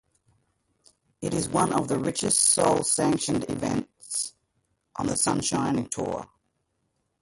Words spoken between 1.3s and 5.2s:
is one of the richest sole-sanctioned events on the